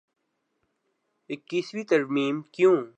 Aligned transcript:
ائیسویں 1.29 1.83
ترمیم 1.83 2.41
کیوں؟ 2.41 2.81